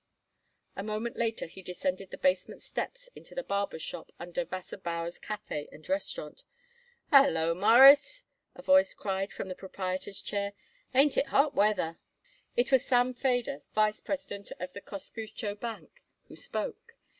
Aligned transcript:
A 0.75 0.81
moment 0.81 1.15
later 1.15 1.45
he 1.45 1.61
descended 1.61 2.09
the 2.09 2.17
basement 2.17 2.63
steps 2.63 3.07
into 3.15 3.35
the 3.35 3.43
barber 3.43 3.77
shop 3.77 4.11
under 4.19 4.43
Wasserbauer's 4.47 5.19
Café 5.19 5.67
and 5.71 5.87
Restaurant. 5.87 6.41
"Hallo, 7.11 7.53
Mawruss," 7.53 8.25
a 8.55 8.63
voice 8.63 8.95
cried 8.95 9.31
from 9.31 9.47
the 9.47 9.53
proprietor's 9.53 10.19
chair. 10.19 10.53
"Ain't 10.95 11.17
it 11.17 11.27
a 11.27 11.29
hot 11.29 11.53
weather?" 11.53 11.99
It 12.57 12.71
was 12.71 12.83
Sam 12.83 13.13
Feder, 13.13 13.61
vice 13.75 14.01
president 14.01 14.51
of 14.59 14.73
the 14.73 14.81
Kosciusko 14.81 15.53
Bank, 15.59 16.01
who 16.29 16.35
spoke. 16.35 16.95